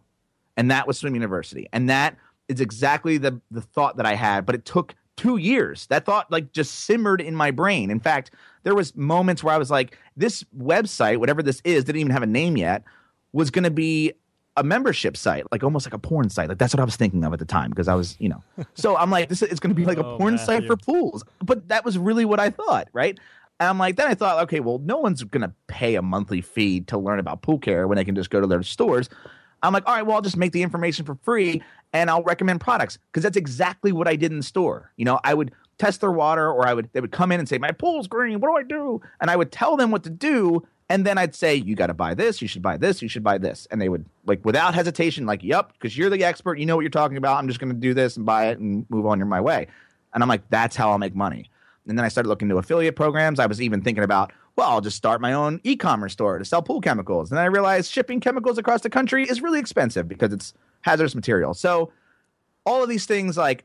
[0.57, 1.69] And that was Swim University.
[1.73, 2.17] And that
[2.49, 5.87] is exactly the the thought that I had, but it took two years.
[5.87, 7.91] That thought like just simmered in my brain.
[7.91, 8.31] In fact,
[8.63, 12.23] there was moments where I was like, this website, whatever this is, didn't even have
[12.23, 12.83] a name yet,
[13.33, 14.13] was going to be
[14.57, 16.49] a membership site, like almost like a porn site.
[16.49, 18.43] Like that's what I was thinking of at the time because I was, you know.
[18.75, 20.47] so I'm like, this is going to be like a Oh, porn Matthew.
[20.47, 21.25] site for pools.
[21.43, 23.19] But that was really what I thought, right?
[23.61, 26.41] And I'm like, then I thought, okay, well, no one's going to pay a monthly
[26.41, 29.09] fee to learn about pool care when they can just go to their stores.
[29.65, 32.61] I'm like, all right, well, I'll just make the information for free and I'll recommend
[32.61, 34.93] products because that's exactly what I did in the store.
[34.97, 37.49] You know, I would test their water or I would they would come in and
[37.49, 38.41] say, my pool's green.
[38.41, 39.01] What do I do?
[39.21, 40.67] And I would tell them what to do.
[40.91, 42.43] And then I'd say, you got to buy this.
[42.43, 43.01] You should buy this.
[43.01, 43.67] You should buy this.
[43.71, 46.59] And they would like without hesitation, like, yep, because you're the expert.
[46.59, 47.39] You know what you're talking about.
[47.39, 49.67] I'm just going to do this and buy it and move on your my way.
[50.13, 51.51] And I'm like, that's how I'll make money.
[51.89, 53.41] And then I started looking into affiliate programs.
[53.41, 56.63] I was even thinking about, well, I'll just start my own e-commerce store to sell
[56.63, 57.31] pool chemicals.
[57.31, 61.55] And I realized shipping chemicals across the country is really expensive because it's hazardous material.
[61.55, 61.91] So
[62.65, 63.65] all of these things like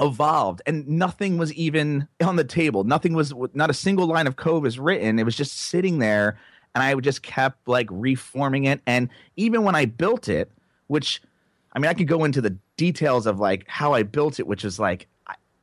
[0.00, 2.84] evolved and nothing was even on the table.
[2.84, 5.18] Nothing was not a single line of code was written.
[5.18, 6.38] It was just sitting there
[6.74, 10.50] and I just kept like reforming it and even when I built it,
[10.86, 11.22] which
[11.72, 14.64] I mean I could go into the details of like how I built it, which
[14.64, 15.08] is like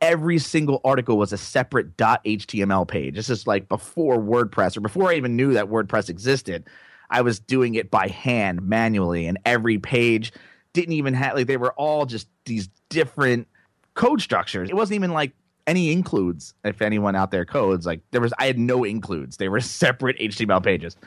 [0.03, 3.15] every single article was a separate .html page.
[3.15, 6.65] This is like before WordPress or before I even knew that WordPress existed.
[7.09, 10.33] I was doing it by hand manually and every page
[10.73, 13.47] didn't even have like they were all just these different
[13.93, 14.69] code structures.
[14.69, 15.31] It wasn't even like
[15.67, 16.53] any includes.
[16.65, 19.37] If anyone out there codes, like there was, I had no includes.
[19.37, 20.97] They were separate HTML pages.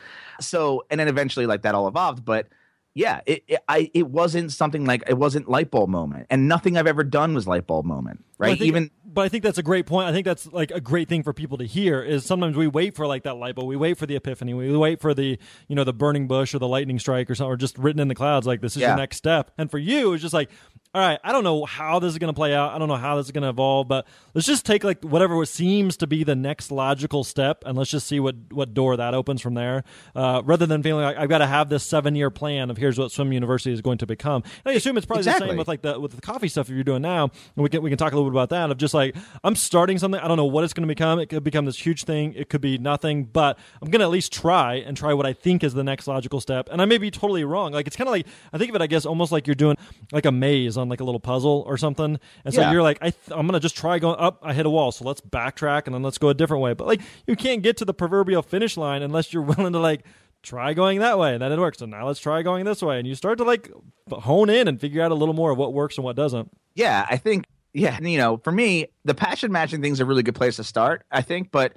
[0.41, 2.25] So, and then eventually, like that all evolved.
[2.25, 2.49] But
[2.97, 6.79] yeah, it, it I it wasn't something like it wasn't light bulb moment, and nothing
[6.79, 8.59] I've ever done was light bulb moment, Well, right?
[8.59, 10.07] think- Even but I think that's a great point.
[10.09, 12.95] I think that's like a great thing for people to hear is sometimes we wait
[12.95, 15.77] for like that light bulb, we wait for the epiphany, we wait for the you
[15.77, 18.15] know the burning bush or the lightning strike or something, or just written in the
[18.15, 18.89] clouds like this is Yeah.
[18.89, 19.51] your next step.
[19.59, 20.51] And for you, it's just like,
[20.97, 22.97] all right, I don't know how this is going to play out, I don't know
[22.97, 26.25] how this is going to evolve, but let's just take like whatever seems to be
[26.25, 29.85] the next logical step, and let's just see what what door that opens from there,
[30.15, 32.99] uh, rather than feeling like I've got to have this seven year plan of here's
[32.99, 34.43] what Swim University is going to become.
[34.65, 36.83] And I assume it's probably the same with like the with the coffee stuff you're
[36.83, 38.71] doing now, and we can we can talk a little bit about that.
[38.71, 41.19] Of just like I'm starting something, I don't know what it's going to become.
[41.19, 42.33] It could become this huge thing.
[42.33, 45.35] It could be nothing, but I'm going to at least try and try what I
[45.35, 46.71] think is the next logical step.
[46.73, 47.73] And I may be totally wrong.
[47.73, 49.77] Like it's kind of like I think of it, I guess, almost like you're doing
[50.11, 52.19] like a maze on like a little puzzle or something.
[52.45, 52.73] And so Yeah.
[52.73, 54.39] you're like, I th- I'm going to just try going up.
[54.43, 56.73] I hit a wall, so let's backtrack and then let's go a different way.
[56.75, 60.03] But like you can't get to the proverbial finish line unless you're willing to like
[60.43, 62.99] try going that way and then it works so now let's try going this way
[63.01, 63.69] and you start to like
[64.13, 67.05] hone in and figure out a little more of what works and what doesn't yeah,
[67.11, 70.57] I think yeah, you know, for me, the passion mashing thing's a really good place
[70.57, 71.73] to start, I think, but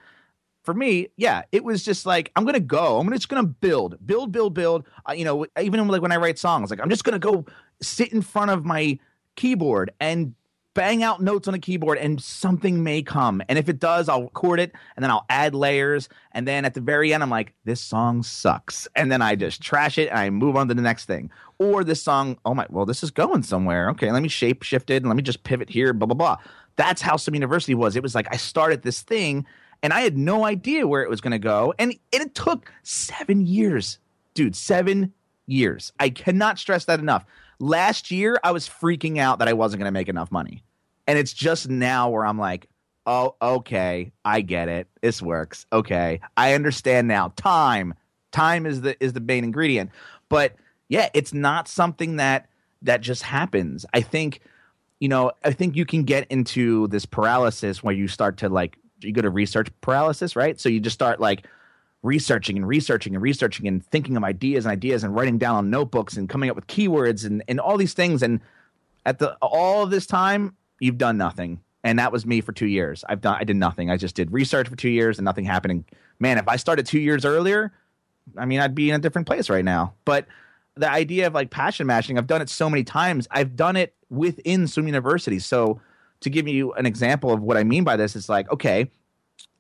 [0.64, 3.00] for me, yeah, it was just like I'm gonna go.
[3.00, 4.86] I'm just gonna build, build, build, build.
[5.08, 7.46] Uh, you know, even like when I write songs, like I'm just gonna go
[7.82, 9.00] sit in front of my
[9.36, 10.36] keyboard and
[10.76, 13.42] bang out notes on a keyboard, and something may come.
[13.50, 16.74] And if it does, I'll record it, and then I'll add layers, and then at
[16.74, 20.20] the very end, I'm like, this song sucks, and then I just trash it and
[20.20, 21.32] I move on to the next thing.
[21.58, 23.90] Or this song, oh my, well, this is going somewhere.
[23.90, 26.38] Okay, let me shape shift it, and let me just pivot here, blah blah blah.
[26.76, 27.96] That's how Swim University was.
[27.96, 29.46] It was like I started this thing
[29.82, 31.74] and I had no idea where it was going to go.
[31.80, 34.00] And it took seven years,
[34.34, 35.14] dude, seven
[35.48, 35.94] years.
[36.00, 37.26] I cannot stress that enough.
[37.60, 40.64] Last year, I was freaking out that I wasn't going to make enough money.
[41.08, 42.68] And it's just now where I'm like,
[43.06, 44.88] oh, okay, I get it.
[45.02, 45.66] This works.
[45.74, 47.34] Okay, I understand now.
[47.36, 47.94] Time,
[48.32, 49.90] time is the is the main ingredient.
[50.30, 50.56] But
[50.88, 52.48] yeah, it's not something that
[52.84, 53.86] that just happens.
[53.94, 54.42] I think,
[55.00, 58.78] you know, I think you can get into this paralysis where you start to like
[59.02, 60.60] you go to research paralysis, right?
[60.60, 61.48] So you just start like
[62.02, 65.70] researching and researching and researching and thinking of ideas and ideas and writing down on
[65.70, 68.24] notebooks and coming up with keywords and, and all these things.
[68.24, 68.40] And
[69.06, 71.60] at the all this time, you've done nothing.
[71.84, 73.04] And that was me for two years.
[73.08, 73.90] I've done I did nothing.
[73.90, 75.72] I just did research for two years and nothing happened.
[75.72, 75.84] And
[76.20, 77.74] man, if I started two years earlier,
[78.38, 79.94] I mean I'd be in a different place right now.
[80.06, 80.28] But
[80.76, 83.28] the idea of like passion mashing, I've done it so many times.
[83.32, 85.40] I've done it within Swim University.
[85.40, 85.82] So
[86.22, 88.90] to give you an example of what I mean by this, it's like, okay,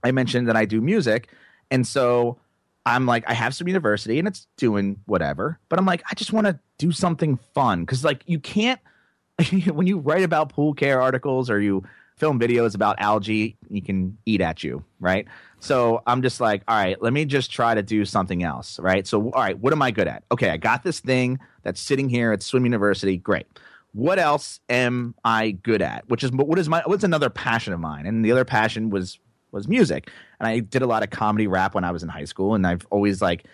[0.04, 1.30] I mentioned that I do music.
[1.72, 2.38] And so
[2.86, 6.34] I'm like, I have Swim University and it's doing whatever, but I'm like, I just
[6.34, 7.86] want to do something fun.
[7.86, 8.80] Cause like you can't,
[9.72, 11.84] when you write about pool care articles or you
[12.18, 15.26] film videos about algae, you can eat at you, right?
[15.62, 19.08] So I'm just like, all right, let me just try to do something else, right?
[19.08, 20.24] So, all right, what am I good at?
[20.32, 23.18] Okay, I got this thing that's sitting here at Swim University.
[23.18, 23.48] Great.
[23.94, 26.08] What else am I good at?
[26.10, 28.06] Which is what is my what's another passion of mine?
[28.06, 29.20] And the other passion was
[29.52, 30.10] was music.
[30.40, 32.66] And I did a lot of comedy rap when I was in high school, and
[32.66, 33.46] I've always like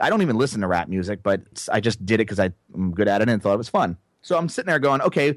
[0.00, 3.08] I don't even listen to rap music, but I just did it because I'm good
[3.08, 3.96] at it and thought it was fun.
[4.22, 5.36] So I'm sitting there going, okay,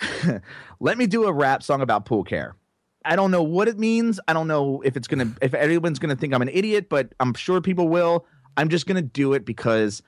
[0.80, 2.56] let me do a rap song about pool care.
[3.04, 4.20] I don't know what it means.
[4.28, 7.34] I don't know if it's gonna if everyone's gonna think I'm an idiot, but I'm
[7.34, 8.26] sure people will.
[8.56, 10.02] I'm just gonna do it because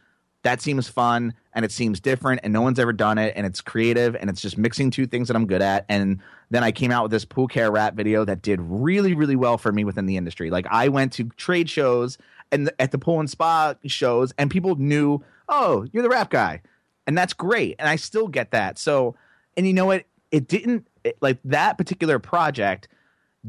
[0.44, 3.62] that seems fun and it seems different and no one's ever done it and it's
[3.62, 5.87] creative and it's just mixing two things that I'm good at.
[5.88, 9.37] And then I came out with this pool care rap video that did really, really
[9.37, 10.50] well for me within the industry.
[10.50, 12.18] Like I went to trade shows
[12.52, 16.61] and at the pool and spa shows and people knew, oh, you're the rap guy.
[17.07, 17.76] And that's great.
[17.78, 18.78] And I still get that.
[18.78, 19.16] So,
[19.57, 20.04] and you know what?
[20.30, 22.88] It didn't it, like that particular project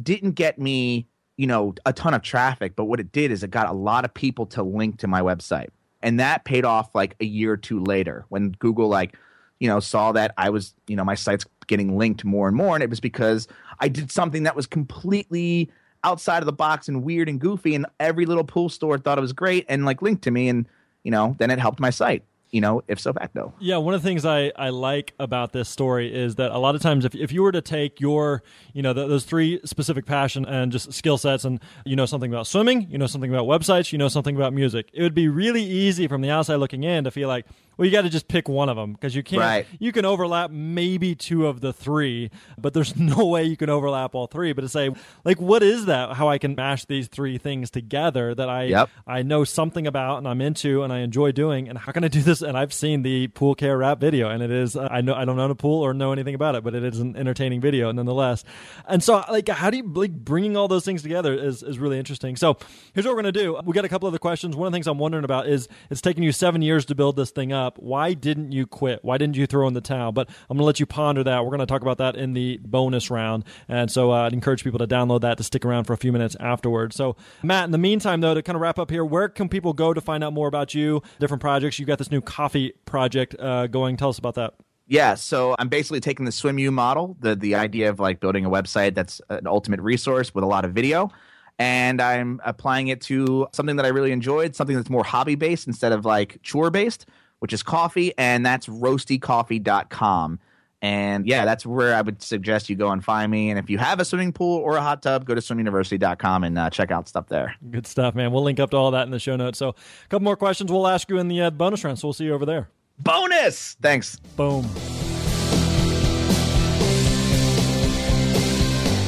[0.01, 3.51] didn't get me, you know, a ton of traffic, but what it did is it
[3.51, 5.69] got a lot of people to link to my website
[6.05, 9.17] and that paid off like a year or two later when google like
[9.59, 12.75] you know saw that i was you know my site's getting linked more and more.
[12.75, 13.47] And it was because
[13.79, 15.69] i did something that was completely
[16.03, 17.75] outside of the box and weird and goofy.
[17.75, 20.49] And every little pool store thought it was great and like linked to me.
[20.49, 20.67] And
[21.03, 22.23] you know then it helped my site
[22.55, 23.53] you know, ipso facto.
[23.59, 26.73] Yeah, one of the things I, I like about this story is that a lot
[26.73, 30.05] of times if, if you were to take your, you know, the, those three specific
[30.05, 33.45] passion and just skill sets and you know something about swimming, you know something about
[33.45, 36.85] websites, you know something about music, it would be really easy from the outside looking
[36.85, 37.45] in to feel like,
[37.77, 39.41] well, you got to just pick one of them because you can't.
[39.41, 39.67] Right.
[39.79, 44.15] You can overlap maybe two of the three, but there's no way you can overlap
[44.15, 44.53] all three.
[44.53, 44.91] But to say,
[45.23, 46.13] like, what is that?
[46.13, 48.89] How I can mash these three things together that I yep.
[49.05, 52.07] I know something about and I'm into and I enjoy doing, and how can I
[52.07, 52.41] do this?
[52.45, 55.39] And I've seen the pool care rap video, and it is I know I don't
[55.39, 58.43] own a pool or know anything about it, but it is an entertaining video nonetheless.
[58.88, 61.97] And so, like, how do you like bringing all those things together is is really
[61.97, 62.36] interesting.
[62.36, 62.58] So
[62.93, 63.60] here's what we're gonna do.
[63.65, 64.55] We got a couple of other questions.
[64.55, 67.15] One of the things I'm wondering about is it's taken you seven years to build
[67.15, 67.77] this thing up.
[67.79, 69.03] Why didn't you quit?
[69.03, 70.12] Why didn't you throw in the towel?
[70.12, 71.43] But I'm to let you ponder that.
[71.43, 73.43] We're to talk about that in the bonus round.
[73.67, 76.12] And so uh, I'd encourage people to download that to stick around for a few
[76.12, 76.95] minutes afterwards.
[76.95, 79.73] So, Matt, in the meantime, though, to kind of wrap up here, where can people
[79.73, 81.79] go to find out more about you, different projects?
[81.79, 83.97] You got this new coffee project uh, going.
[83.97, 84.53] Tell us about that.
[84.87, 88.49] Yeah, so I'm basically taking the SwimU model, the the idea of like building a
[88.49, 91.09] website that's an ultimate resource with a lot of video,
[91.57, 95.67] and I'm applying it to something that I really enjoyed, something that's more hobby based
[95.67, 97.05] instead of like chore based
[97.39, 100.39] which is coffee, and that's roastycoffee.com.
[100.85, 103.49] And yeah, that's where I would suggest you go and find me.
[103.49, 106.59] And if you have a swimming pool or a hot tub, go to swimuniversity.com and
[106.59, 107.55] uh, check out stuff there.
[107.71, 108.31] Good stuff, man.
[108.31, 109.57] We'll link up to all that in the show notes.
[109.57, 111.97] So, a couple more questions we'll ask you in the uh, bonus round.
[111.97, 112.69] So, we'll see you over there.
[112.99, 113.77] Bonus!
[113.81, 114.19] Thanks.
[114.37, 114.63] Boom.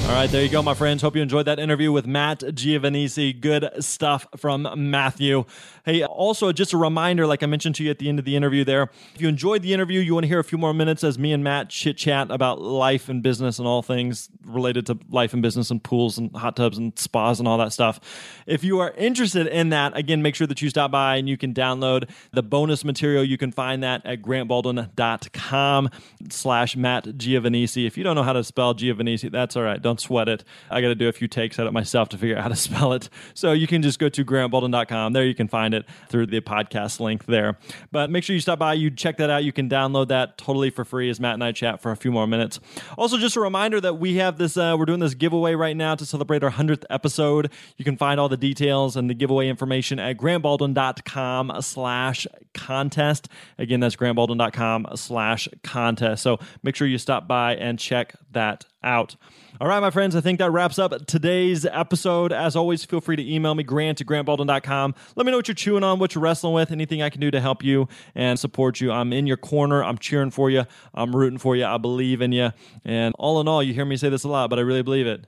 [0.08, 1.02] All right, there you go, my friends.
[1.02, 3.39] Hope you enjoyed that interview with Matt Giovanisci.
[3.39, 5.43] Good stuff from Matthew.
[5.84, 8.36] Hey, also, just a reminder, like I mentioned to you at the end of the
[8.36, 11.04] interview there, if you enjoyed the interview, you want to hear a few more minutes
[11.04, 14.98] as me and Matt chit chat about life and business and all things related to
[15.10, 18.00] life and business and pools and hot tubs and spas and all that stuff.
[18.48, 21.38] If you are interested in that, again, make sure that you stop by and you
[21.38, 23.26] can download the bonus material.
[23.26, 25.89] You can find that at grantbaldwin.com
[26.30, 27.86] slash Matt Giovanisci.
[27.86, 29.82] If you don't know how to spell Giovanisci, that's all right.
[29.82, 30.43] Don't don't sweat it.
[30.69, 32.55] I got to do a few takes at it myself to figure out how to
[32.67, 33.10] spell it.
[33.33, 35.13] So you can just go to grantbaldwin.com.
[35.13, 37.57] There you can find it through the podcast link there.
[37.91, 39.43] But make sure you stop by, you check that out.
[39.43, 42.12] You can download that totally for free as Matt and I chat for a few
[42.12, 42.60] more minutes.
[42.97, 45.95] Also, just a reminder that we have this, uh, we're doing this giveaway right now
[45.95, 47.51] to celebrate our 100th episode.
[47.77, 53.29] You can find all the details and the giveaway information at grantbaldwin.com slash contest.
[53.57, 56.23] Again, that's grantbaldwin.com slash contest.
[56.23, 59.15] So make sure you stop by and check that out.
[59.60, 62.32] All right, my friends, I think that wraps up today's episode.
[62.32, 64.95] As always, feel free to email me, grant at grantbaldwin.com.
[65.15, 67.32] Let me know what you're chewing on, what you're wrestling with, anything I can do
[67.32, 68.91] to help you and support you.
[68.91, 69.84] I'm in your corner.
[69.84, 70.65] I'm cheering for you.
[70.93, 71.65] I'm rooting for you.
[71.65, 72.52] I believe in you.
[72.86, 75.08] And all in all, you hear me say this a lot, but I really believe
[75.08, 75.26] it.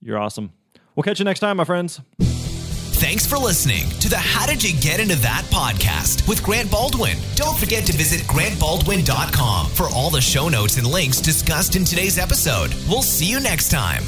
[0.00, 0.52] You're awesome.
[0.94, 2.00] We'll catch you next time, my friends.
[3.02, 7.18] Thanks for listening to the How Did You Get Into That podcast with Grant Baldwin.
[7.34, 12.16] Don't forget to visit grantbaldwin.com for all the show notes and links discussed in today's
[12.16, 12.72] episode.
[12.88, 14.04] We'll see you next time.